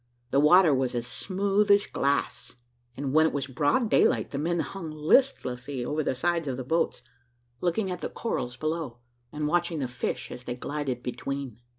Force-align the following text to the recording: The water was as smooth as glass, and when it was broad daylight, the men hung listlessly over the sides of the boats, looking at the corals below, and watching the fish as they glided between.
The 0.31 0.39
water 0.39 0.73
was 0.73 0.95
as 0.95 1.05
smooth 1.05 1.69
as 1.69 1.85
glass, 1.85 2.55
and 2.97 3.13
when 3.13 3.27
it 3.27 3.33
was 3.33 3.45
broad 3.45 3.87
daylight, 3.87 4.31
the 4.31 4.39
men 4.39 4.61
hung 4.61 4.89
listlessly 4.89 5.85
over 5.85 6.01
the 6.01 6.15
sides 6.15 6.47
of 6.47 6.57
the 6.57 6.63
boats, 6.63 7.03
looking 7.59 7.91
at 7.91 8.01
the 8.01 8.09
corals 8.09 8.57
below, 8.57 8.97
and 9.31 9.45
watching 9.47 9.77
the 9.77 9.87
fish 9.87 10.31
as 10.31 10.45
they 10.45 10.55
glided 10.55 11.03
between. 11.03 11.59